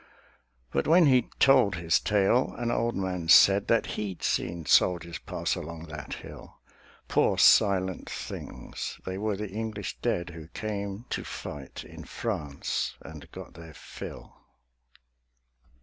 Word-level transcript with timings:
But 0.71 0.87
when 0.87 1.05
he'd 1.05 1.29
told 1.39 1.75
his 1.75 1.99
tale, 1.99 2.55
an 2.57 2.71
old 2.71 2.95
man 2.95 3.27
said 3.29 3.67
That 3.67 3.85
he'd 3.85 4.23
seen 4.23 4.65
soldiers 4.65 5.19
pass 5.19 5.53
along 5.53 5.89
that 5.89 6.13
hill; 6.25 6.57
"Poor, 7.07 7.37
silent 7.37 8.09
things, 8.09 8.99
they 9.05 9.19
were 9.19 9.37
the 9.37 9.51
English 9.51 9.99
dead 9.99 10.31
Who 10.31 10.47
came 10.47 11.05
to 11.11 11.23
fight 11.23 11.83
in 11.83 12.03
France 12.05 12.95
and 13.01 13.31
got 13.31 13.53
their 13.53 13.75
fill." 13.75 14.37